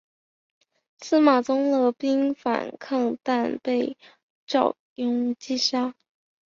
[0.97, 3.95] 司马宗勒兵反抗但被
[4.47, 5.93] 赵胤击杀。